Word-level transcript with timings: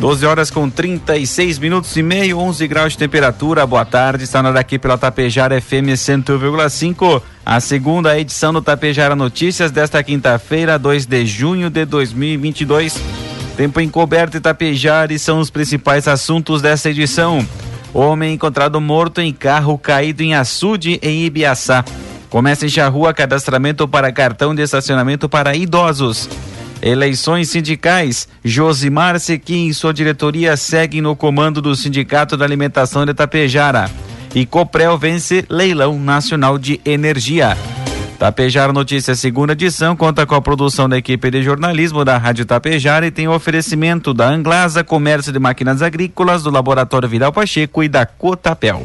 12 0.00 0.24
horas 0.24 0.50
com 0.50 0.70
36 0.70 1.58
minutos 1.58 1.94
e 1.94 2.02
meio, 2.02 2.38
11 2.38 2.66
graus 2.66 2.92
de 2.92 2.98
temperatura. 2.98 3.66
Boa 3.66 3.84
tarde, 3.84 4.24
está 4.24 4.42
na 4.42 4.50
daqui 4.50 4.78
pela 4.78 4.96
Tapejara 4.96 5.60
FM 5.60 5.92
101,5. 5.92 7.20
A 7.44 7.60
segunda 7.60 8.18
edição 8.18 8.50
do 8.50 8.62
Tapejara 8.62 9.14
Notícias 9.14 9.70
desta 9.70 10.02
quinta-feira, 10.02 10.78
2 10.78 11.04
de 11.04 11.26
junho 11.26 11.68
de 11.68 11.84
2022. 11.84 12.98
Tempo 13.58 13.78
encoberto 13.78 14.38
e 14.38 14.40
Tapejara 14.40 15.12
e 15.12 15.18
são 15.18 15.38
os 15.38 15.50
principais 15.50 16.08
assuntos 16.08 16.62
desta 16.62 16.88
edição. 16.88 17.46
Homem 17.92 18.32
encontrado 18.32 18.80
morto 18.80 19.20
em 19.20 19.34
carro 19.34 19.76
caído 19.76 20.22
em 20.22 20.34
açude 20.34 20.98
em 21.02 21.26
Ibiaçá. 21.26 21.84
Começa 22.30 22.64
em 22.64 22.70
Charrua 22.70 23.12
cadastramento 23.12 23.86
para 23.86 24.10
cartão 24.10 24.54
de 24.54 24.62
estacionamento 24.62 25.28
para 25.28 25.54
idosos. 25.54 26.26
Eleições 26.82 27.50
sindicais. 27.50 28.28
Josimar 28.44 29.18
Sequim 29.20 29.68
e 29.68 29.74
sua 29.74 29.92
diretoria 29.92 30.56
seguem 30.56 31.00
no 31.00 31.14
comando 31.14 31.60
do 31.60 31.74
Sindicato 31.76 32.36
da 32.36 32.44
Alimentação 32.44 33.04
de 33.04 33.12
Tapejara. 33.12 33.90
E 34.34 34.46
Coprel 34.46 34.96
vence 34.96 35.44
leilão 35.48 35.98
nacional 35.98 36.58
de 36.58 36.80
energia. 36.84 37.56
Tapejara 38.18 38.70
Notícias, 38.70 39.18
segunda 39.18 39.54
edição, 39.54 39.96
conta 39.96 40.26
com 40.26 40.34
a 40.34 40.42
produção 40.42 40.86
da 40.88 40.98
equipe 40.98 41.30
de 41.30 41.42
jornalismo 41.42 42.04
da 42.04 42.18
Rádio 42.18 42.44
Tapejara 42.44 43.06
e 43.06 43.10
tem 43.10 43.26
o 43.26 43.32
oferecimento 43.32 44.12
da 44.12 44.28
Anglasa 44.28 44.84
Comércio 44.84 45.32
de 45.32 45.38
Máquinas 45.38 45.80
Agrícolas, 45.80 46.42
do 46.42 46.50
Laboratório 46.50 47.08
Vidal 47.08 47.32
Pacheco 47.32 47.82
e 47.82 47.88
da 47.88 48.04
Cotapel. 48.04 48.84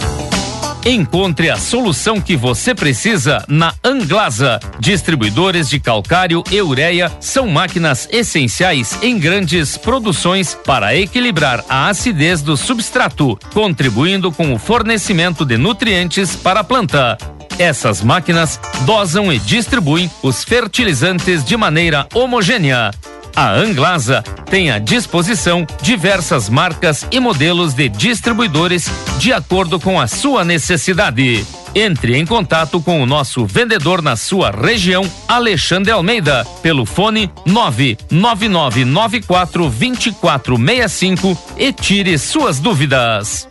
Encontre 0.85 1.51
a 1.51 1.57
solução 1.57 2.19
que 2.19 2.35
você 2.35 2.73
precisa 2.73 3.45
na 3.47 3.71
Anglasa. 3.83 4.59
Distribuidores 4.79 5.69
de 5.69 5.79
calcário 5.79 6.43
e 6.49 6.59
ureia 6.59 7.11
são 7.19 7.47
máquinas 7.47 8.09
essenciais 8.11 8.97
em 9.03 9.19
grandes 9.19 9.77
produções 9.77 10.57
para 10.65 10.95
equilibrar 10.95 11.63
a 11.69 11.87
acidez 11.89 12.41
do 12.41 12.57
substrato, 12.57 13.37
contribuindo 13.53 14.31
com 14.31 14.53
o 14.53 14.57
fornecimento 14.57 15.45
de 15.45 15.55
nutrientes 15.55 16.35
para 16.35 16.61
a 16.61 16.63
planta. 16.63 17.15
Essas 17.59 18.01
máquinas 18.01 18.59
dosam 18.83 19.31
e 19.31 19.37
distribuem 19.37 20.09
os 20.23 20.43
fertilizantes 20.43 21.43
de 21.45 21.55
maneira 21.55 22.07
homogênea 22.11 22.89
a 23.35 23.51
Anglasa 23.51 24.23
tem 24.49 24.71
à 24.71 24.79
disposição 24.79 25.67
diversas 25.81 26.49
marcas 26.49 27.05
e 27.11 27.19
modelos 27.19 27.73
de 27.73 27.89
distribuidores 27.89 28.89
de 29.17 29.33
acordo 29.33 29.79
com 29.79 29.99
a 29.99 30.07
sua 30.07 30.43
necessidade. 30.43 31.45
Entre 31.73 32.17
em 32.17 32.25
contato 32.25 32.81
com 32.81 33.01
o 33.01 33.05
nosso 33.05 33.45
vendedor 33.45 34.01
na 34.01 34.17
sua 34.17 34.51
região, 34.51 35.09
Alexandre 35.27 35.91
Almeida, 35.91 36.45
pelo 36.61 36.85
fone 36.85 37.31
99994 37.45 39.69
2465 39.69 41.37
e 41.57 41.71
tire 41.71 42.17
suas 42.17 42.59
dúvidas. 42.59 43.47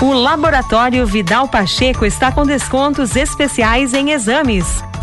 O 0.00 0.14
Laboratório 0.14 1.04
Vidal 1.04 1.46
Pacheco 1.46 2.06
está 2.06 2.32
com 2.32 2.46
descontos 2.46 3.16
especiais 3.16 3.92
em 3.92 4.12
exames. 4.12 4.82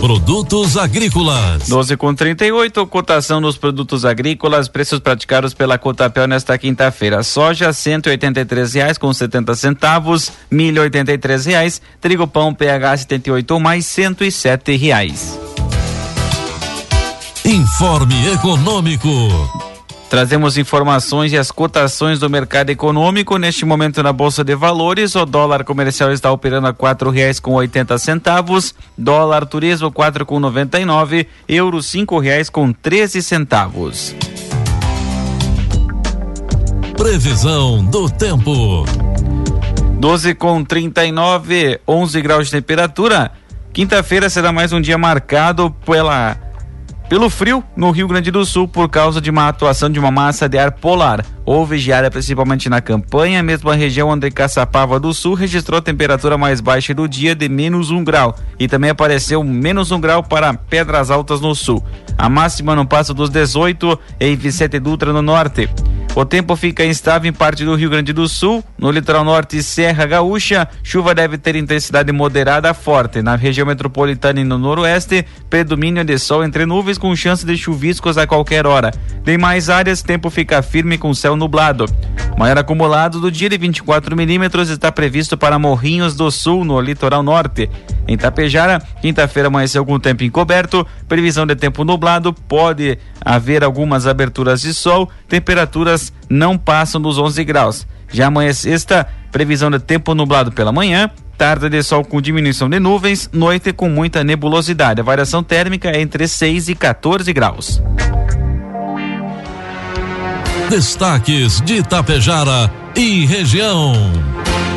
Produtos 0.00 0.76
agrícolas. 0.76 1.68
12 1.68 1.96
com 1.96 2.14
38, 2.14 2.86
cotação 2.86 3.40
dos 3.40 3.56
produtos 3.56 4.04
agrícolas, 4.04 4.68
preços 4.68 5.00
praticados 5.00 5.54
pela 5.54 5.78
Cotapel 5.78 6.26
nesta 6.26 6.56
quinta-feira. 6.58 7.22
Soja, 7.22 7.72
cento 7.72 8.08
e 8.08 8.12
reais 8.74 8.98
com 8.98 9.12
70 9.12 9.54
centavos, 9.54 10.30
milho 10.50 10.82
oitenta 10.82 11.12
e 11.12 11.18
reais, 11.44 11.80
trigo 12.00 12.26
pão 12.26 12.54
PH 12.54 12.98
78 12.98 13.58
mais 13.58 13.86
cento 13.86 14.22
e 14.22 14.30
sete 14.30 14.76
reais. 14.76 15.38
Informe 17.44 18.32
Econômico. 18.32 19.75
Trazemos 20.08 20.56
informações 20.56 21.32
e 21.32 21.36
as 21.36 21.50
cotações 21.50 22.20
do 22.20 22.30
mercado 22.30 22.70
econômico. 22.70 23.36
Neste 23.38 23.64
momento 23.64 24.02
na 24.02 24.12
Bolsa 24.12 24.44
de 24.44 24.54
Valores, 24.54 25.16
o 25.16 25.26
dólar 25.26 25.64
comercial 25.64 26.12
está 26.12 26.30
operando 26.30 26.68
a 26.68 26.72
quatro 26.72 27.10
reais 27.10 27.40
com 27.40 27.54
oitenta 27.54 27.98
centavos, 27.98 28.74
dólar 28.96 29.46
turismo 29.46 29.90
quatro 29.90 30.24
com 30.24 30.38
noventa 30.38 30.78
e 30.78 30.84
nove, 30.84 31.26
euro 31.48 31.82
cinco 31.82 32.18
reais 32.18 32.48
com 32.48 32.72
treze 32.72 33.20
centavos. 33.20 34.14
Previsão 36.96 37.84
do 37.84 38.08
tempo. 38.08 38.84
12 39.98 40.34
com 40.34 40.62
39, 40.62 41.80
11 41.86 42.22
graus 42.22 42.46
de 42.46 42.52
temperatura. 42.52 43.32
Quinta-feira 43.72 44.30
será 44.30 44.52
mais 44.52 44.72
um 44.72 44.80
dia 44.80 44.96
marcado 44.96 45.70
pela 45.84 46.36
pelo 47.08 47.30
frio 47.30 47.62
no 47.76 47.90
Rio 47.90 48.08
Grande 48.08 48.30
do 48.30 48.44
Sul 48.44 48.66
por 48.66 48.88
causa 48.88 49.20
de 49.20 49.30
uma 49.30 49.48
atuação 49.48 49.88
de 49.90 49.98
uma 49.98 50.10
massa 50.10 50.48
de 50.48 50.58
ar 50.58 50.72
polar. 50.72 51.24
Houve 51.44 51.78
geada 51.78 52.10
principalmente 52.10 52.68
na 52.68 52.80
campanha, 52.80 53.42
mesmo 53.42 53.70
a 53.70 53.74
região 53.74 54.08
onde 54.08 54.30
Caçapava 54.30 54.98
do 54.98 55.14
Sul 55.14 55.34
registrou 55.34 55.78
a 55.78 55.82
temperatura 55.82 56.36
mais 56.36 56.60
baixa 56.60 56.92
do 56.92 57.08
dia 57.08 57.34
de 57.34 57.48
menos 57.48 57.90
um 57.90 58.02
grau 58.02 58.34
e 58.58 58.66
também 58.66 58.90
apareceu 58.90 59.42
menos 59.44 59.92
um 59.92 60.00
grau 60.00 60.22
para 60.22 60.52
Pedras 60.54 61.10
Altas 61.10 61.40
no 61.40 61.54
sul. 61.54 61.82
A 62.18 62.28
máxima 62.28 62.74
não 62.74 62.84
passa 62.84 63.14
dos 63.14 63.30
18 63.30 63.98
em 64.18 64.34
Vicente 64.34 64.80
Dutra 64.80 65.12
no 65.12 65.22
norte. 65.22 65.68
O 66.16 66.24
tempo 66.24 66.56
fica 66.56 66.82
instável 66.82 67.28
em 67.28 67.32
parte 67.32 67.62
do 67.62 67.74
Rio 67.74 67.90
Grande 67.90 68.10
do 68.10 68.26
Sul, 68.26 68.64
no 68.78 68.90
litoral 68.90 69.22
norte 69.22 69.58
e 69.58 69.62
Serra 69.62 70.06
Gaúcha. 70.06 70.66
Chuva 70.82 71.14
deve 71.14 71.36
ter 71.36 71.54
intensidade 71.56 72.10
moderada 72.10 72.70
a 72.70 72.74
forte. 72.74 73.20
Na 73.20 73.36
região 73.36 73.66
metropolitana 73.66 74.40
e 74.40 74.44
no 74.44 74.56
noroeste, 74.56 75.26
predomínio 75.50 76.02
de 76.02 76.18
sol 76.18 76.42
entre 76.42 76.64
nuvens 76.64 76.96
com 76.96 77.14
chance 77.14 77.44
de 77.44 77.54
chuviscos 77.54 78.16
a 78.16 78.26
qualquer 78.26 78.66
hora. 78.66 78.92
Demais 79.22 79.68
áreas, 79.68 80.00
tempo 80.00 80.30
fica 80.30 80.62
firme 80.62 80.96
com 80.96 81.12
céu 81.12 81.36
nublado. 81.36 81.84
Maior 82.38 82.56
acumulado 82.56 83.20
do 83.20 83.30
dia 83.30 83.50
de 83.50 83.58
24 83.58 84.16
milímetros 84.16 84.70
está 84.70 84.90
previsto 84.90 85.36
para 85.36 85.58
Morrinhos 85.58 86.16
do 86.16 86.30
Sul, 86.30 86.64
no 86.64 86.80
litoral 86.80 87.22
norte. 87.22 87.68
Em 88.08 88.16
Tapejara, 88.16 88.80
quinta-feira 89.00 89.48
amanheceu 89.48 89.84
com 89.84 89.98
tempo 89.98 90.22
encoberto, 90.22 90.86
previsão 91.08 91.46
de 91.46 91.56
tempo 91.56 91.84
nublado, 91.84 92.32
pode 92.32 92.98
haver 93.20 93.64
algumas 93.64 94.06
aberturas 94.06 94.60
de 94.60 94.72
sol, 94.72 95.10
temperaturas 95.28 96.12
não 96.30 96.56
passam 96.56 97.00
dos 97.00 97.18
11 97.18 97.42
graus. 97.44 97.86
Já 98.10 98.28
amanhã 98.28 98.52
sexta, 98.52 99.08
previsão 99.32 99.70
de 99.70 99.80
tempo 99.80 100.14
nublado 100.14 100.52
pela 100.52 100.70
manhã, 100.70 101.10
tarde 101.36 101.68
de 101.68 101.82
sol 101.82 102.04
com 102.04 102.20
diminuição 102.20 102.68
de 102.68 102.78
nuvens, 102.78 103.28
noite 103.32 103.72
com 103.72 103.88
muita 103.88 104.22
nebulosidade. 104.22 105.00
A 105.00 105.04
variação 105.04 105.42
térmica 105.42 105.90
é 105.90 106.00
entre 106.00 106.28
6 106.28 106.68
e 106.68 106.74
14 106.74 107.32
graus. 107.32 107.82
Destaques 110.70 111.60
de 111.60 111.76
Itapejara 111.76 112.85
e 112.96 113.26
região. 113.26 113.92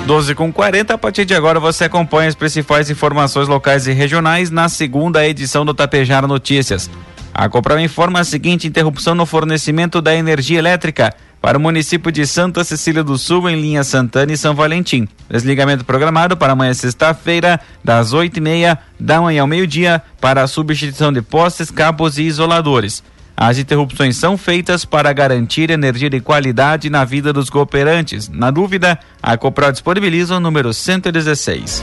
12 0.06 0.36
com 0.36 0.52
40. 0.52 0.94
A 0.94 0.98
partir 0.98 1.24
de 1.24 1.34
agora 1.34 1.60
você 1.60 1.86
acompanha 1.86 2.28
as 2.28 2.36
principais 2.36 2.90
informações 2.90 3.48
locais 3.48 3.88
e 3.88 3.94
regionais 3.94 4.52
na 4.52 4.68
segunda 4.68 5.26
edição 5.26 5.66
do 5.66 5.74
Tapejara 5.74 6.28
Notícias. 6.28 6.90
A 7.34 7.48
Copel 7.48 7.80
informa 7.80 8.20
a 8.20 8.24
seguinte 8.26 8.68
interrupção 8.68 9.16
no 9.16 9.26
fornecimento 9.26 10.02
da 10.02 10.14
energia 10.14 10.60
elétrica 10.60 11.16
para 11.42 11.58
o 11.58 11.62
município 11.62 12.12
de 12.12 12.28
Santa 12.28 12.66
Cecília 12.66 13.02
do 13.02 13.18
Sul, 13.18 13.50
em 13.50 13.56
linha 13.56 13.84
Santana 13.86 14.34
e 14.34 14.38
São 14.38 14.54
Valentim. 14.54 15.08
Desligamento 15.30 15.86
programado 15.86 16.36
para 16.36 16.52
amanhã, 16.52 16.74
sexta-feira, 16.74 17.62
das 17.82 18.12
oito 18.12 18.38
e 18.38 18.42
meia 18.42 18.78
da 19.00 19.22
manhã 19.22 19.44
ao 19.44 19.48
meio-dia, 19.48 20.02
para 20.20 20.44
a 20.44 20.48
substituição 20.48 21.14
de 21.14 21.22
postes, 21.22 21.72
cabos 21.72 22.18
e 22.18 22.24
isoladores. 22.24 23.02
As 23.42 23.58
interrupções 23.58 24.18
são 24.18 24.38
feitas 24.38 24.84
para 24.84 25.14
garantir 25.14 25.70
energia 25.70 26.10
de 26.10 26.20
qualidade 26.20 26.90
na 26.90 27.06
vida 27.06 27.32
dos 27.32 27.50
cooperantes. 27.50 28.28
Na 28.28 28.52
dúvida, 28.52 29.00
a 29.24 29.38
Copro 29.38 29.72
disponibiliza 29.72 30.36
o 30.36 30.42
número 30.42 30.74
116. 30.74 31.82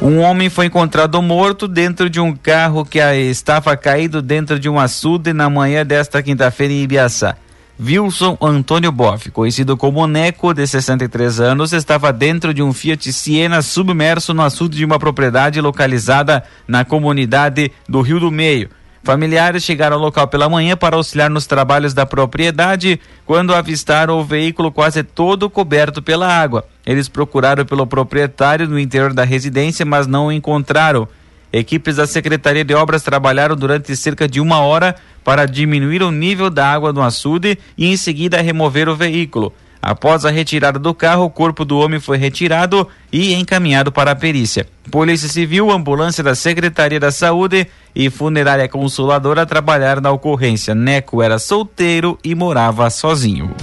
Um 0.00 0.20
homem 0.20 0.48
foi 0.48 0.66
encontrado 0.66 1.20
morto 1.20 1.66
dentro 1.66 2.08
de 2.08 2.20
um 2.20 2.32
carro 2.32 2.84
que 2.84 3.00
estava 3.00 3.76
caído 3.76 4.22
dentro 4.22 4.56
de 4.56 4.68
um 4.68 4.78
açude 4.78 5.32
na 5.32 5.50
manhã 5.50 5.84
desta 5.84 6.22
quinta-feira 6.22 6.72
em 6.72 6.84
Ibiaçá. 6.84 7.36
Wilson 7.78 8.38
Antônio 8.40 8.90
Boff, 8.90 9.30
conhecido 9.30 9.76
como 9.76 10.06
Neco, 10.06 10.54
de 10.54 10.66
63 10.66 11.40
anos, 11.40 11.74
estava 11.74 12.10
dentro 12.10 12.54
de 12.54 12.62
um 12.62 12.72
Fiat 12.72 13.12
Siena 13.12 13.60
submerso 13.60 14.32
no 14.32 14.42
açude 14.42 14.78
de 14.78 14.84
uma 14.84 14.98
propriedade 14.98 15.60
localizada 15.60 16.42
na 16.66 16.86
comunidade 16.86 17.70
do 17.86 18.00
Rio 18.00 18.18
do 18.18 18.30
Meio. 18.30 18.70
Familiares 19.04 19.62
chegaram 19.62 19.96
ao 19.96 20.02
local 20.02 20.26
pela 20.26 20.48
manhã 20.48 20.74
para 20.74 20.96
auxiliar 20.96 21.28
nos 21.28 21.46
trabalhos 21.46 21.92
da 21.92 22.06
propriedade 22.06 22.98
quando 23.26 23.54
avistaram 23.54 24.18
o 24.18 24.24
veículo 24.24 24.72
quase 24.72 25.02
todo 25.02 25.50
coberto 25.50 26.02
pela 26.02 26.26
água. 26.26 26.64
Eles 26.84 27.08
procuraram 27.08 27.64
pelo 27.64 27.86
proprietário 27.86 28.66
no 28.66 28.80
interior 28.80 29.12
da 29.12 29.22
residência, 29.22 29.84
mas 29.84 30.06
não 30.06 30.26
o 30.26 30.32
encontraram. 30.32 31.06
Equipes 31.52 31.96
da 31.96 32.06
Secretaria 32.06 32.64
de 32.64 32.74
Obras 32.74 33.02
trabalharam 33.02 33.56
durante 33.56 33.94
cerca 33.96 34.28
de 34.28 34.40
uma 34.40 34.60
hora 34.60 34.96
para 35.24 35.46
diminuir 35.46 36.02
o 36.02 36.10
nível 36.10 36.50
da 36.50 36.70
água 36.70 36.92
no 36.92 37.02
açude 37.02 37.58
e 37.76 37.86
em 37.86 37.96
seguida 37.96 38.40
remover 38.40 38.88
o 38.88 38.96
veículo. 38.96 39.52
Após 39.80 40.24
a 40.24 40.30
retirada 40.30 40.78
do 40.78 40.92
carro, 40.92 41.24
o 41.24 41.30
corpo 41.30 41.64
do 41.64 41.78
homem 41.78 42.00
foi 42.00 42.16
retirado 42.16 42.88
e 43.12 43.34
encaminhado 43.34 43.92
para 43.92 44.10
a 44.10 44.16
perícia. 44.16 44.66
Polícia 44.90 45.28
Civil, 45.28 45.70
ambulância 45.70 46.24
da 46.24 46.34
Secretaria 46.34 46.98
da 46.98 47.12
Saúde 47.12 47.68
e 47.94 48.10
funerária 48.10 48.68
consoladora 48.68 49.46
trabalharam 49.46 50.02
na 50.02 50.10
ocorrência. 50.10 50.74
Neco 50.74 51.22
era 51.22 51.38
solteiro 51.38 52.18
e 52.24 52.34
morava 52.34 52.90
sozinho. 52.90 53.54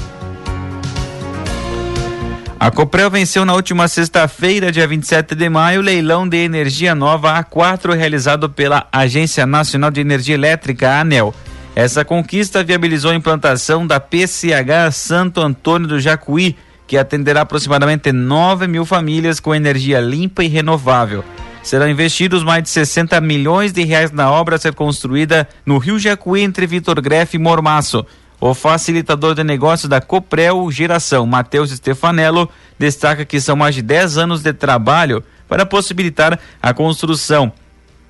A 2.63 2.71
Coprel 2.71 3.11
venceu 3.11 3.43
na 3.43 3.53
última 3.53 3.89
sexta-feira, 3.89 4.71
dia 4.71 4.87
27 4.87 5.35
de 5.35 5.49
maio, 5.49 5.81
o 5.81 5.83
leilão 5.83 6.25
de 6.25 6.37
energia 6.37 6.95
nova 6.95 7.37
A4 7.43 7.93
realizado 7.93 8.49
pela 8.49 8.87
Agência 8.89 9.45
Nacional 9.45 9.91
de 9.91 9.99
Energia 9.99 10.35
Elétrica, 10.35 10.97
ANEL. 10.97 11.35
Essa 11.75 12.05
conquista 12.05 12.63
viabilizou 12.63 13.11
a 13.11 13.15
implantação 13.15 13.85
da 13.85 13.99
PCH 13.99 14.93
Santo 14.93 15.41
Antônio 15.41 15.89
do 15.89 15.99
Jacuí, 15.99 16.55
que 16.87 16.97
atenderá 16.97 17.41
aproximadamente 17.41 18.13
9 18.13 18.65
mil 18.65 18.85
famílias 18.85 19.41
com 19.41 19.53
energia 19.53 19.99
limpa 19.99 20.41
e 20.41 20.47
renovável. 20.47 21.21
Serão 21.61 21.89
investidos 21.89 22.45
mais 22.45 22.63
de 22.63 22.69
60 22.69 23.19
milhões 23.19 23.73
de 23.73 23.83
reais 23.83 24.09
na 24.09 24.31
obra 24.31 24.55
a 24.55 24.59
ser 24.59 24.73
construída 24.73 25.49
no 25.65 25.79
Rio 25.79 25.99
Jacuí 25.99 26.41
entre 26.41 26.65
Vitor 26.65 27.01
Greff 27.01 27.35
e 27.35 27.39
Mormaço. 27.39 28.05
O 28.45 28.53
facilitador 28.53 29.35
de 29.35 29.41
negócios 29.41 29.87
da 29.87 30.01
Coprel 30.01 30.69
Geração, 30.69 31.25
Matheus 31.25 31.71
Stefanello, 31.71 32.49
destaca 32.77 33.23
que 33.23 33.39
são 33.39 33.55
mais 33.55 33.73
de 33.73 33.81
10 33.81 34.17
anos 34.17 34.41
de 34.41 34.51
trabalho 34.51 35.23
para 35.47 35.65
possibilitar 35.65 36.37
a 36.61 36.73
construção 36.73 37.53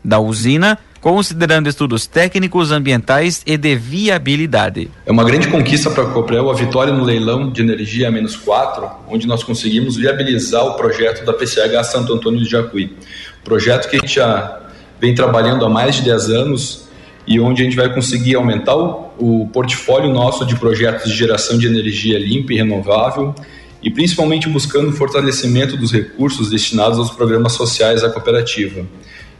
da 0.03 0.19
usina 0.19 0.79
considerando 0.99 1.69
estudos 1.69 2.07
técnicos, 2.07 2.71
ambientais 2.71 3.43
e 3.45 3.55
de 3.55 3.75
viabilidade. 3.75 4.89
É 5.05 5.11
uma 5.11 5.23
grande 5.23 5.49
conquista 5.49 5.91
para 5.91 6.01
a 6.01 6.07
Coprel 6.07 6.49
a 6.49 6.55
vitória 6.55 6.91
no 6.91 7.03
leilão 7.03 7.51
de 7.51 7.61
energia 7.61 8.09
menos 8.09 8.35
4, 8.35 8.89
onde 9.07 9.27
nós 9.27 9.43
conseguimos 9.43 9.97
viabilizar 9.97 10.65
o 10.65 10.73
projeto 10.73 11.23
da 11.25 11.33
PCH 11.33 11.83
Santo 11.83 12.11
Antônio 12.11 12.39
de 12.39 12.49
Jacuí. 12.49 12.97
Projeto 13.43 13.87
que 13.87 13.97
a 13.97 13.99
gente 13.99 14.15
já 14.15 14.61
vem 14.99 15.13
trabalhando 15.13 15.63
há 15.63 15.69
mais 15.69 15.97
de 15.97 16.01
10 16.01 16.29
anos 16.31 16.87
e 17.27 17.39
onde 17.39 17.61
a 17.61 17.65
gente 17.65 17.75
vai 17.75 17.93
conseguir 17.93 18.33
aumentar 18.33 18.75
o, 18.75 19.02
o 19.17 19.47
portfólio 19.51 20.11
nosso 20.11 20.45
de 20.45 20.55
projetos 20.55 21.11
de 21.11 21.17
geração 21.17 21.57
de 21.57 21.67
energia 21.67 22.17
limpa 22.19 22.53
e 22.53 22.57
renovável 22.57 23.33
e 23.81 23.89
principalmente 23.89 24.47
buscando 24.47 24.89
o 24.89 24.93
fortalecimento 24.93 25.75
dos 25.75 25.91
recursos 25.91 26.49
destinados 26.49 26.97
aos 26.97 27.11
programas 27.11 27.53
sociais 27.53 28.01
da 28.01 28.09
cooperativa. 28.09 28.85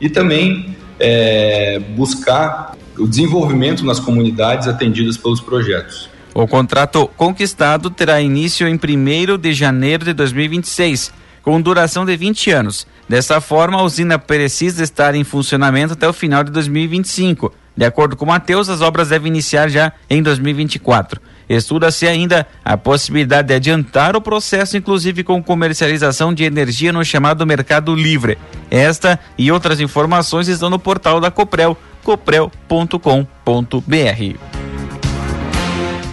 E 0.02 0.10
também 0.10 0.76
é, 1.00 1.80
buscar 1.96 2.76
o 2.98 3.08
desenvolvimento 3.08 3.86
nas 3.86 4.00
comunidades 4.00 4.68
atendidas 4.68 5.18
pelos 5.18 5.40
projetos. 5.40 6.10
O 6.34 6.48
contrato 6.48 7.08
conquistado 7.16 7.90
terá 7.90 8.20
início 8.22 8.68
em 8.68 8.76
1 8.76 9.38
de 9.38 9.54
janeiro 9.54 10.04
de 10.04 10.14
2026, 10.14 11.14
com 11.42 11.62
duração 11.62 12.06
de 12.06 12.16
20 12.18 12.52
anos. 12.52 12.88
Dessa 13.08 13.40
forma, 13.40 13.80
a 13.80 13.84
usina 13.84 14.18
precisa 14.18 14.84
estar 14.84 15.14
em 15.14 15.24
funcionamento 15.24 15.94
até 15.94 16.08
o 16.08 16.14
final 16.14 16.44
de 16.44 16.52
2025. 16.52 17.54
De 17.76 17.86
acordo 17.86 18.16
com 18.16 18.26
Matheus, 18.26 18.70
as 18.70 18.82
obras 18.82 19.10
devem 19.10 19.32
iniciar 19.32 19.68
já 19.68 19.92
em 20.10 20.22
2024. 20.22 21.20
Estuda-se 21.50 22.08
ainda 22.08 22.48
a 22.64 22.78
possibilidade 22.78 23.50
de 23.50 23.54
adiantar 23.56 24.16
o 24.16 24.22
processo, 24.22 24.78
inclusive 24.78 25.24
com 25.24 25.44
comercialização 25.44 26.34
de 26.34 26.44
energia 26.44 26.94
no 26.94 27.04
chamado 27.04 27.46
Mercado 27.46 27.94
Livre. 27.96 28.38
Esta 28.70 29.20
e 29.38 29.52
outras 29.52 29.80
informações 29.80 30.48
estão 30.48 30.70
no 30.70 30.80
portal 30.80 31.20
da 31.20 31.30
Coprel, 31.30 31.78
coprel.com.br. 32.04 32.94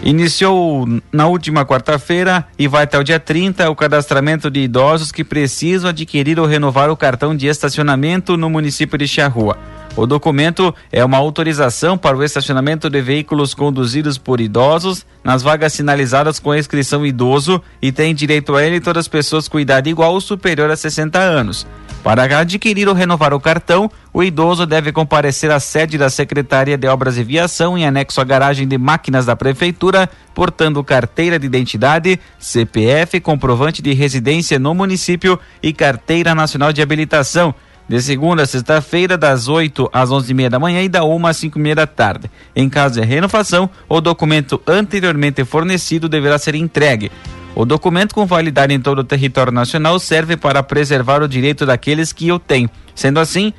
Iniciou 0.02 0.88
na 1.12 1.26
última 1.26 1.64
quarta-feira 1.66 2.46
e 2.58 2.66
vai 2.66 2.84
até 2.84 2.98
o 2.98 3.04
dia 3.04 3.20
30 3.20 3.68
o 3.68 3.76
cadastramento 3.76 4.50
de 4.50 4.60
idosos 4.60 5.12
que 5.12 5.22
precisam 5.22 5.90
adquirir 5.90 6.40
ou 6.40 6.46
renovar 6.46 6.88
o 6.88 6.96
cartão 6.96 7.36
de 7.36 7.46
estacionamento 7.46 8.34
no 8.36 8.48
município 8.48 8.96
de 8.96 9.06
Charrua. 9.06 9.58
O 9.96 10.06
documento 10.06 10.74
é 10.92 11.04
uma 11.04 11.18
autorização 11.18 11.98
para 11.98 12.16
o 12.16 12.22
estacionamento 12.22 12.88
de 12.88 13.02
veículos 13.02 13.54
conduzidos 13.54 14.16
por 14.16 14.40
idosos 14.40 15.04
nas 15.22 15.42
vagas 15.42 15.72
sinalizadas 15.72 16.38
com 16.38 16.52
a 16.52 16.58
inscrição 16.58 17.04
idoso 17.04 17.60
e 17.82 17.90
tem 17.90 18.14
direito 18.14 18.54
a 18.54 18.62
ele 18.62 18.80
todas 18.80 19.02
as 19.02 19.08
pessoas 19.08 19.48
com 19.48 19.58
idade 19.58 19.90
igual 19.90 20.14
ou 20.14 20.20
superior 20.20 20.70
a 20.70 20.76
60 20.76 21.18
anos. 21.18 21.66
Para 22.04 22.38
adquirir 22.38 22.88
ou 22.88 22.94
renovar 22.94 23.34
o 23.34 23.40
cartão, 23.40 23.90
o 24.12 24.22
idoso 24.22 24.64
deve 24.64 24.90
comparecer 24.90 25.50
à 25.50 25.60
sede 25.60 25.98
da 25.98 26.08
Secretaria 26.08 26.78
de 26.78 26.88
Obras 26.88 27.18
e 27.18 27.24
Viação 27.24 27.76
em 27.76 27.84
anexo 27.84 28.22
à 28.22 28.24
garagem 28.24 28.66
de 28.66 28.78
máquinas 28.78 29.26
da 29.26 29.36
Prefeitura, 29.36 30.08
portando 30.34 30.82
carteira 30.82 31.38
de 31.38 31.44
identidade, 31.44 32.18
CPF, 32.38 33.20
comprovante 33.20 33.82
de 33.82 33.92
residência 33.92 34.58
no 34.58 34.74
município 34.74 35.38
e 35.62 35.74
carteira 35.74 36.34
nacional 36.34 36.72
de 36.72 36.80
habilitação 36.80 37.54
de 37.90 38.00
segunda 38.00 38.44
a 38.44 38.46
sexta-feira, 38.46 39.18
das 39.18 39.48
8 39.48 39.90
às 39.92 40.10
11h30 40.10 40.48
da 40.48 40.60
manhã 40.60 40.80
e 40.80 40.88
da 40.88 41.02
1 41.02 41.26
às 41.26 41.38
5h30 41.38 41.74
da 41.74 41.86
tarde. 41.88 42.30
Em 42.54 42.68
caso 42.68 43.00
de 43.00 43.04
renovação, 43.04 43.68
o 43.88 44.00
documento 44.00 44.62
anteriormente 44.64 45.44
fornecido 45.44 46.08
deverá 46.08 46.38
ser 46.38 46.54
entregue. 46.54 47.10
O 47.52 47.64
documento 47.64 48.14
com 48.14 48.24
validade 48.24 48.72
em 48.72 48.80
todo 48.80 49.00
o 49.00 49.04
território 49.04 49.50
nacional 49.50 49.98
serve 49.98 50.36
para 50.36 50.62
preservar 50.62 51.20
o 51.20 51.26
direito 51.26 51.66
daqueles 51.66 52.12
que 52.12 52.30
o 52.30 52.38
têm. 52.38 52.70
Sendo 52.94 53.18
assim, 53.18 53.52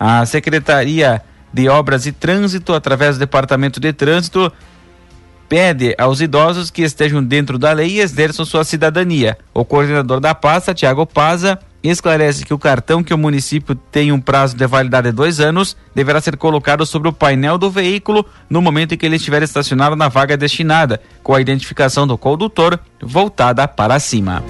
a 0.00 0.24
Secretaria 0.24 1.20
de 1.52 1.68
Obras 1.68 2.06
e 2.06 2.12
Trânsito, 2.12 2.72
através 2.72 3.16
do 3.16 3.20
Departamento 3.20 3.78
de 3.78 3.92
Trânsito, 3.92 4.50
pede 5.50 5.94
aos 5.98 6.22
idosos 6.22 6.70
que 6.70 6.80
estejam 6.80 7.22
dentro 7.22 7.58
da 7.58 7.72
lei 7.72 7.88
e 7.88 8.00
exerçam 8.00 8.46
sua 8.46 8.64
cidadania. 8.64 9.36
O 9.52 9.66
coordenador 9.66 10.18
da 10.18 10.34
pasta, 10.34 10.72
Tiago 10.72 11.04
Paza, 11.04 11.58
esclarece 11.90 12.44
que 12.44 12.54
o 12.54 12.58
cartão 12.58 13.02
que 13.02 13.14
o 13.14 13.18
município 13.18 13.74
tem 13.74 14.12
um 14.12 14.20
prazo 14.20 14.56
de 14.56 14.66
validade 14.66 15.10
de 15.10 15.12
dois 15.12 15.40
anos 15.40 15.76
deverá 15.94 16.20
ser 16.20 16.36
colocado 16.36 16.86
sobre 16.86 17.08
o 17.08 17.12
painel 17.12 17.58
do 17.58 17.70
veículo 17.70 18.24
no 18.48 18.62
momento 18.62 18.94
em 18.94 18.98
que 18.98 19.06
ele 19.06 19.16
estiver 19.16 19.42
estacionado 19.42 19.96
na 19.96 20.08
vaga 20.08 20.36
destinada, 20.36 21.00
com 21.22 21.34
a 21.34 21.40
identificação 21.40 22.06
do 22.06 22.16
condutor 22.16 22.78
voltada 23.00 23.66
para 23.68 23.98
cima. 23.98 24.42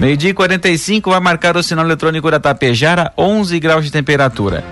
Meio-dia 0.00 0.30
e 0.30 0.34
45 0.34 1.10
vai 1.10 1.20
marcar 1.20 1.56
o 1.56 1.62
sinal 1.62 1.84
eletrônico 1.84 2.30
da 2.30 2.40
Tapejara, 2.40 3.12
11 3.16 3.58
graus 3.60 3.84
de 3.84 3.92
temperatura. 3.92 4.64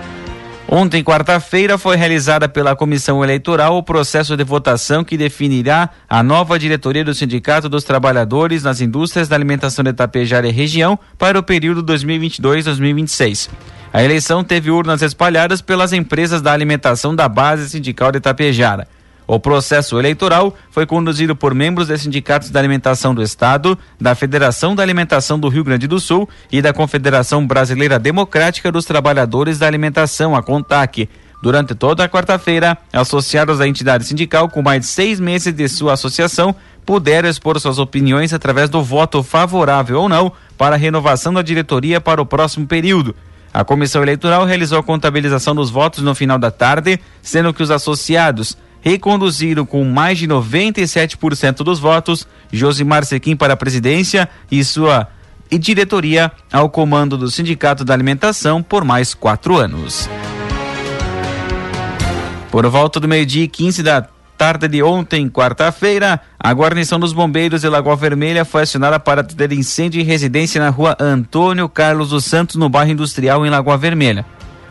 Ontem, 0.75 1.05
quarta-feira, 1.05 1.77
foi 1.77 1.97
realizada 1.97 2.49
pela 2.49 2.75
Comissão 2.75 3.23
Eleitoral 3.23 3.77
o 3.77 3.83
processo 3.83 4.35
de 4.39 4.43
votação 4.43 5.05
que 5.05 5.19
definirá 5.19 5.91
a 6.09 6.23
nova 6.23 6.59
diretoria 6.59 7.05
do 7.05 7.15
Sindicato 7.15 7.69
dos 7.69 7.85
Trabalhadores 7.85 8.63
nas 8.63 8.81
Indústrias 8.81 9.29
da 9.29 9.37
Alimentação 9.37 9.85
de 9.85 9.91
Itapejara 9.91 10.49
e 10.49 10.51
região 10.51 10.99
para 11.19 11.39
o 11.39 11.43
período 11.43 11.83
2022-2026. 11.83 13.51
A 13.93 14.03
eleição 14.03 14.43
teve 14.43 14.71
urnas 14.71 15.03
espalhadas 15.03 15.61
pelas 15.61 15.93
empresas 15.93 16.41
da 16.41 16.55
alimentação 16.55 17.15
da 17.15 17.29
base 17.29 17.69
sindical 17.69 18.11
de 18.11 18.17
Itapejara. 18.17 18.89
O 19.27 19.39
processo 19.39 19.99
eleitoral 19.99 20.55
foi 20.71 20.85
conduzido 20.85 21.37
por 21.37 21.55
membros 21.55 21.89
dos 21.89 22.03
sindicatos 22.03 22.51
da 22.51 22.59
alimentação 22.59 23.15
do 23.15 23.23
Estado, 23.23 23.79
da 24.01 24.15
Federação 24.15 24.75
da 24.75 24.83
Alimentação 24.83 25.39
do 25.39 25.49
Rio 25.49 25.65
Grande 25.65 25.87
do 25.87 26.01
Sul 26.01 26.29
e 26.51 26.61
da 26.61 26.73
Confederação 26.73 27.47
Brasileira 27.47 27.99
Democrática 27.99 28.73
dos 28.73 28.85
Trabalhadores 28.85 29.59
da 29.59 29.67
Alimentação, 29.67 30.35
a 30.35 30.43
CONTAC. 30.43 31.09
Durante 31.43 31.75
toda 31.75 32.05
a 32.05 32.09
quarta-feira, 32.09 32.79
associados 32.93 33.61
à 33.61 33.67
entidade 33.67 34.05
sindical 34.05 34.49
com 34.49 34.63
mais 34.63 34.83
de 34.83 34.87
seis 34.87 35.19
meses 35.19 35.53
de 35.53 35.69
sua 35.69 35.95
associação 35.95 36.55
puderam 36.87 37.29
expor 37.29 37.59
suas 37.61 37.79
opiniões 37.79 38.33
através 38.33 38.69
do 38.69 38.83
voto 38.83 39.23
favorável 39.23 40.01
ou 40.01 40.09
não 40.09 40.33
para 40.57 40.77
a 40.77 40.79
renovação 40.79 41.33
da 41.33 41.43
diretoria 41.43 42.01
para 42.01 42.23
o 42.23 42.27
próximo 42.27 42.67
período. 42.67 43.15
A 43.53 43.65
comissão 43.65 44.03
eleitoral 44.03 44.45
realizou 44.45 44.79
a 44.79 44.83
contabilização 44.83 45.55
dos 45.55 45.69
votos 45.69 46.03
no 46.03 46.15
final 46.15 46.39
da 46.39 46.51
tarde, 46.51 46.99
sendo 47.21 47.53
que 47.53 47.63
os 47.63 47.71
associados 47.71 48.57
reconduziram 48.83 49.65
com 49.65 49.85
mais 49.85 50.19
de 50.19 50.29
97% 50.29 51.59
dos 51.59 51.79
votos 51.79 52.27
Josimar 52.53 53.05
Sequim 53.07 53.35
para 53.35 53.55
a 53.55 53.57
presidência 53.57 54.29
e 54.51 54.63
sua 54.63 55.09
e 55.51 55.59
diretoria 55.59 56.33
ao 56.53 56.69
comando 56.69 57.17
do 57.17 57.31
Sindicato 57.31 57.85
da 57.85 57.95
Alimentação 57.95 58.63
por 58.63 58.85
mais 58.85 59.15
quatro 59.15 59.57
anos. 59.57 60.09
Por 62.51 62.67
volta 62.69 62.99
do 62.99 63.09
meio-dia 63.09 63.45
e 63.45 63.49
15 63.49 63.83
da 63.83 64.07
tarde 64.37 64.67
de 64.67 64.83
ontem, 64.83 65.29
quarta-feira, 65.29 66.21
a 66.39 66.53
guarnição 66.53 66.99
dos 66.99 67.13
bombeiros 67.13 67.61
de 67.61 67.69
Lagoa 67.69 67.95
Vermelha 67.95 68.45
foi 68.45 68.63
acionada 68.63 68.99
para 68.99 69.21
atender 69.21 69.53
incêndio 69.53 70.01
em 70.01 70.05
residência 70.05 70.61
na 70.61 70.69
rua 70.69 70.97
Antônio 70.99 71.69
Carlos 71.69 72.11
dos 72.11 72.25
Santos, 72.25 72.57
no 72.57 72.69
bairro 72.69 72.91
Industrial, 72.91 73.47
em 73.47 73.51
Lagoa 73.51 73.77
Vermelha. 73.77 74.27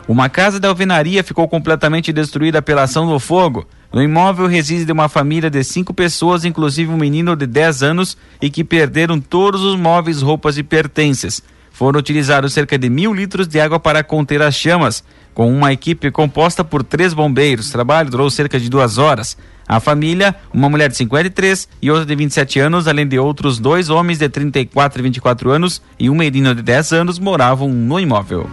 Uma 0.06 0.28
casa 0.28 0.60
de 0.60 0.66
alvenaria 0.66 1.24
ficou 1.24 1.48
completamente 1.48 2.12
destruída 2.12 2.60
pela 2.60 2.82
ação 2.82 3.06
do 3.06 3.18
fogo. 3.18 3.66
No 3.92 4.02
imóvel 4.02 4.46
reside 4.46 4.90
uma 4.90 5.08
família 5.08 5.50
de 5.50 5.62
cinco 5.62 5.92
pessoas, 5.92 6.46
inclusive 6.46 6.90
um 6.90 6.96
menino 6.96 7.36
de 7.36 7.46
10 7.46 7.82
anos, 7.82 8.16
e 8.40 8.48
que 8.48 8.64
perderam 8.64 9.20
todos 9.20 9.60
os 9.62 9.78
móveis, 9.78 10.22
roupas 10.22 10.56
e 10.56 10.62
pertences. 10.62 11.42
Foram 11.70 12.00
utilizados 12.00 12.54
cerca 12.54 12.78
de 12.78 12.88
mil 12.88 13.12
litros 13.12 13.46
de 13.46 13.60
água 13.60 13.78
para 13.78 14.02
conter 14.02 14.40
as 14.40 14.54
chamas, 14.54 15.04
com 15.34 15.52
uma 15.52 15.72
equipe 15.72 16.10
composta 16.10 16.64
por 16.64 16.82
três 16.82 17.12
bombeiros. 17.12 17.68
O 17.68 17.72
trabalho 17.72 18.10
durou 18.10 18.30
cerca 18.30 18.58
de 18.58 18.70
duas 18.70 18.96
horas. 18.96 19.36
A 19.68 19.78
família, 19.78 20.34
uma 20.52 20.68
mulher 20.68 20.88
de 20.88 20.96
53 20.96 21.68
e 21.80 21.90
outra 21.90 22.06
de 22.06 22.14
27 22.14 22.60
anos, 22.60 22.88
além 22.88 23.06
de 23.06 23.18
outros 23.18 23.58
dois 23.58 23.90
homens 23.90 24.18
de 24.18 24.28
34 24.28 25.00
e 25.00 25.02
24 25.02 25.50
anos 25.50 25.82
e 25.98 26.08
um 26.10 26.14
menino 26.14 26.54
de 26.54 26.62
10 26.62 26.92
anos, 26.92 27.18
moravam 27.18 27.68
no 27.68 28.00
imóvel. 28.00 28.48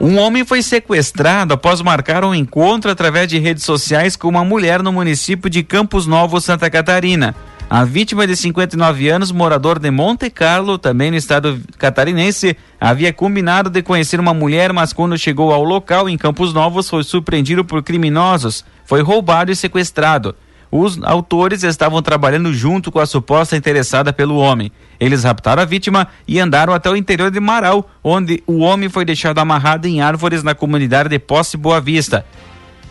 Um 0.00 0.16
homem 0.16 0.46
foi 0.46 0.62
sequestrado 0.62 1.52
após 1.52 1.82
marcar 1.82 2.24
um 2.24 2.34
encontro 2.34 2.90
através 2.90 3.28
de 3.28 3.38
redes 3.38 3.64
sociais 3.64 4.16
com 4.16 4.28
uma 4.28 4.42
mulher 4.42 4.82
no 4.82 4.90
município 4.90 5.50
de 5.50 5.62
Campos 5.62 6.06
Novos, 6.06 6.42
Santa 6.42 6.70
Catarina. 6.70 7.34
A 7.68 7.84
vítima 7.84 8.26
de 8.26 8.34
59 8.34 9.10
anos, 9.10 9.30
morador 9.30 9.78
de 9.78 9.90
Monte 9.90 10.30
Carlo, 10.30 10.78
também 10.78 11.10
no 11.10 11.18
estado 11.18 11.60
catarinense, 11.76 12.56
havia 12.80 13.12
combinado 13.12 13.68
de 13.68 13.82
conhecer 13.82 14.18
uma 14.18 14.32
mulher, 14.32 14.72
mas 14.72 14.94
quando 14.94 15.18
chegou 15.18 15.52
ao 15.52 15.62
local 15.62 16.08
em 16.08 16.16
Campos 16.16 16.54
Novos 16.54 16.88
foi 16.88 17.04
surpreendido 17.04 17.62
por 17.62 17.82
criminosos, 17.82 18.64
foi 18.86 19.02
roubado 19.02 19.52
e 19.52 19.56
sequestrado. 19.56 20.34
Os 20.70 21.02
autores 21.02 21.64
estavam 21.64 22.00
trabalhando 22.00 22.52
junto 22.54 22.92
com 22.92 23.00
a 23.00 23.06
suposta 23.06 23.56
interessada 23.56 24.12
pelo 24.12 24.36
homem. 24.36 24.70
Eles 25.00 25.24
raptaram 25.24 25.62
a 25.62 25.64
vítima 25.64 26.06
e 26.28 26.38
andaram 26.38 26.72
até 26.72 26.88
o 26.88 26.96
interior 26.96 27.30
de 27.30 27.40
Marau, 27.40 27.90
onde 28.04 28.42
o 28.46 28.58
homem 28.58 28.88
foi 28.88 29.04
deixado 29.04 29.38
amarrado 29.38 29.86
em 29.86 30.00
árvores 30.00 30.42
na 30.42 30.54
comunidade 30.54 31.08
de 31.08 31.18
Posse 31.18 31.56
Boa 31.56 31.80
Vista. 31.80 32.24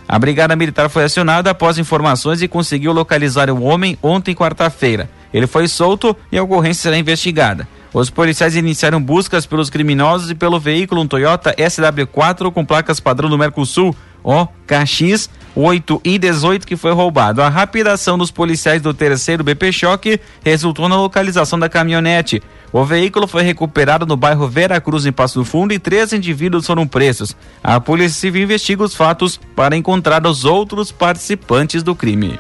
A 0.08 0.18
Brigada 0.20 0.56
Militar 0.56 0.90
foi 0.90 1.04
acionada 1.04 1.52
após 1.52 1.78
informações 1.78 2.42
e 2.42 2.48
conseguiu 2.48 2.92
localizar 2.92 3.50
o 3.50 3.62
homem 3.62 3.98
ontem, 4.02 4.36
quarta-feira. 4.36 5.10
Ele 5.32 5.46
foi 5.48 5.68
solto 5.68 6.18
e 6.32 6.38
a 6.38 6.44
ocorrência 6.44 6.82
será 6.82 6.98
investigada. 6.98 7.68
Os 7.94 8.10
policiais 8.10 8.56
iniciaram 8.56 9.02
buscas 9.02 9.46
pelos 9.46 9.70
criminosos 9.70 10.30
e 10.30 10.36
pelo 10.36 10.60
veículo 10.60 11.02
um 11.02 11.08
Toyota 11.08 11.56
SW4 11.56 12.52
com 12.52 12.66
placas 12.66 13.00
padrão 13.00 13.30
do 13.30 13.38
Mercosul, 13.38 13.96
OKX 14.24 15.30
8 15.56 16.02
e 16.06 16.18
18 16.18 16.66
que 16.66 16.76
foi 16.76 16.94
roubado. 16.94 17.42
A 17.42 17.50
rápida 17.50 17.94
ação 17.94 18.18
dos 18.18 18.32
policiais 18.32 18.82
do 18.82 18.94
terceiro 18.94 19.44
BP 19.44 19.72
Choque 19.72 20.20
resultou 20.44 20.88
na 20.88 20.96
localização 20.96 21.60
da 21.60 21.68
caminhonete. 21.68 22.42
O 22.72 22.86
veículo 22.86 23.28
foi 23.28 23.42
recuperado 23.44 24.06
no 24.06 24.16
bairro 24.16 24.48
Vera 24.48 24.80
Cruz, 24.80 25.06
em 25.06 25.12
Passo 25.12 25.44
Fundo, 25.44 25.74
e 25.74 25.80
três 25.80 26.14
indivíduos 26.14 26.68
foram 26.68 26.88
presos. 26.88 27.36
A 27.64 27.80
Polícia 27.80 28.20
Civil 28.20 28.44
investiga 28.44 28.84
os 28.84 28.96
fatos 28.96 29.40
para 29.56 29.76
encontrar 29.76 30.26
os 30.26 30.46
outros 30.46 30.92
participantes 30.92 31.82
do 31.82 31.96
crime. 31.96 32.40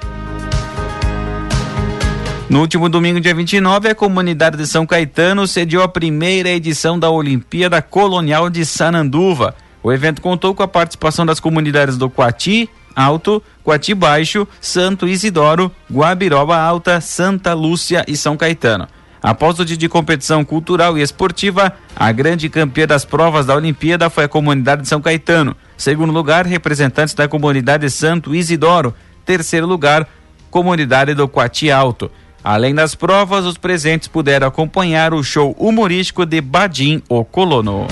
No 2.48 2.62
último 2.62 2.90
domingo, 2.90 3.20
dia 3.20 3.34
29, 3.34 3.90
a 3.90 3.96
comunidade 3.96 4.58
de 4.58 4.66
São 4.66 4.86
Caetano 4.86 5.46
sediou 5.46 5.84
a 5.84 5.88
primeira 5.88 6.50
edição 6.50 6.98
da 6.98 7.10
Olimpíada 7.10 7.82
Colonial 7.82 8.50
de 8.50 8.66
Sananduva. 8.66 9.56
O 9.82 9.92
evento 9.92 10.22
contou 10.22 10.54
com 10.54 10.64
a 10.64 10.68
participação 10.68 11.26
das 11.26 11.40
comunidades 11.40 11.98
do 11.98 12.10
Coati 12.10 12.70
Alto, 12.96 13.42
Coati 13.64 13.94
Baixo, 13.94 14.48
Santo 14.60 15.08
Isidoro, 15.08 15.72
Guabiroba 15.92 16.58
Alta, 16.58 17.00
Santa 17.00 17.54
Lúcia 17.54 18.04
e 18.08 18.18
São 18.18 18.36
Caetano. 18.36 18.88
Após 19.22 19.60
o 19.60 19.66
dia 19.66 19.78
de 19.78 19.90
competição 19.90 20.46
cultural 20.46 20.98
e 20.98 21.02
esportiva, 21.02 21.74
a 21.96 22.12
grande 22.12 22.50
campeã 22.50 22.88
das 22.88 23.04
provas 23.04 23.46
da 23.46 23.56
Olimpíada 23.56 24.10
foi 24.10 24.26
a 24.26 24.30
comunidade 24.30 24.84
de 24.84 24.88
São 24.88 25.02
Caetano. 25.02 25.56
Segundo 25.78 26.14
lugar, 26.14 26.46
representantes 26.46 27.14
da 27.14 27.28
comunidade 27.28 27.90
Santo 27.90 28.34
Isidoro. 28.34 28.94
Terceiro 29.26 29.68
lugar, 29.68 30.08
comunidade 30.50 31.14
do 31.14 31.28
Coati 31.28 31.70
Alto. 31.70 32.10
Além 32.44 32.74
das 32.74 32.96
provas, 32.96 33.46
os 33.46 33.58
presentes 33.58 34.08
puderam 34.08 34.48
acompanhar 34.48 35.14
o 35.14 35.22
show 35.22 35.54
humorístico 35.60 36.26
de 36.26 36.40
Badim, 36.40 37.04
o 37.10 37.26
Colono. 37.26 37.88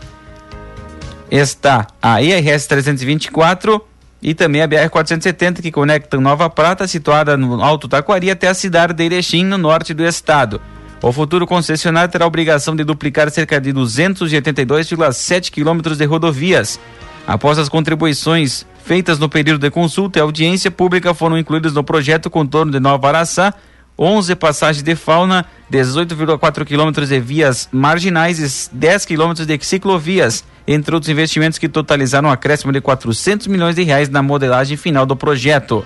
está 1.30 1.86
a 2.00 2.22
IRS 2.22 2.66
324 2.66 3.78
e 4.22 4.32
também 4.32 4.62
a 4.62 4.66
BR-470, 4.66 5.60
que 5.60 5.70
conecta 5.70 6.18
Nova 6.18 6.48
Prata, 6.48 6.88
situada 6.88 7.36
no 7.36 7.62
Alto 7.62 7.86
Taquari, 7.86 8.30
até 8.30 8.48
a 8.48 8.54
cidade 8.54 8.94
de 8.94 9.04
Erechim, 9.04 9.44
no 9.44 9.58
norte 9.58 9.92
do 9.92 10.02
estado. 10.02 10.58
O 11.00 11.12
futuro 11.12 11.46
concessionário 11.46 12.10
terá 12.10 12.24
a 12.24 12.28
obrigação 12.28 12.74
de 12.74 12.82
duplicar 12.82 13.30
cerca 13.30 13.60
de 13.60 13.72
282,7 13.72 15.50
quilômetros 15.50 15.96
de 15.98 16.04
rodovias. 16.04 16.80
Após 17.26 17.58
as 17.58 17.68
contribuições 17.68 18.66
feitas 18.84 19.18
no 19.18 19.28
período 19.28 19.60
de 19.60 19.70
consulta 19.70 20.18
e 20.18 20.22
audiência 20.22 20.70
pública, 20.70 21.14
foram 21.14 21.38
incluídos 21.38 21.72
no 21.72 21.84
projeto 21.84 22.28
contorno 22.28 22.72
de 22.72 22.80
Nova 22.80 23.08
Araçá 23.08 23.54
11 23.98 24.36
passagens 24.36 24.82
de 24.82 24.94
fauna, 24.94 25.44
18,4 25.72 26.64
quilômetros 26.64 27.08
de 27.08 27.18
vias 27.18 27.68
marginais 27.72 28.68
e 28.68 28.76
10 28.76 29.04
quilômetros 29.04 29.44
de 29.44 29.58
ciclovias, 29.60 30.44
entre 30.68 30.94
outros 30.94 31.10
investimentos 31.10 31.58
que 31.58 31.68
totalizaram 31.68 32.28
um 32.28 32.32
acréscimo 32.32 32.72
de 32.72 32.80
400 32.80 33.48
milhões 33.48 33.74
de 33.74 33.82
reais 33.82 34.08
na 34.08 34.22
modelagem 34.22 34.76
final 34.76 35.04
do 35.04 35.16
projeto. 35.16 35.84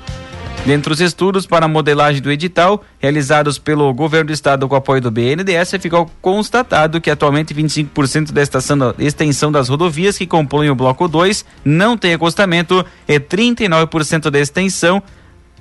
Dentre 0.64 0.92
os 0.92 1.00
estudos 1.00 1.44
para 1.44 1.64
a 1.64 1.68
modelagem 1.68 2.22
do 2.22 2.30
edital, 2.30 2.84
realizados 3.00 3.58
pelo 3.58 3.92
governo 3.92 4.28
do 4.28 4.32
estado 4.32 4.68
com 4.68 4.76
apoio 4.76 5.00
do 5.00 5.10
BNDES, 5.10 5.72
ficou 5.80 6.08
constatado 6.20 7.00
que 7.00 7.10
atualmente 7.10 7.52
25% 7.52 8.30
da 8.30 9.04
extensão 9.04 9.50
das 9.50 9.68
rodovias 9.68 10.16
que 10.16 10.24
compõem 10.24 10.70
o 10.70 10.74
bloco 10.76 11.08
2 11.08 11.44
não 11.64 11.96
tem 11.98 12.14
acostamento 12.14 12.86
e 13.08 13.18
39% 13.18 14.30
da 14.30 14.38
extensão, 14.38 15.02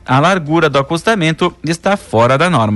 a 0.06 0.20
largura 0.20 0.70
do 0.70 0.78
acostamento 0.78 1.52
está 1.64 1.98
fora 1.98 2.38
da 2.38 2.48
norma. 2.48 2.70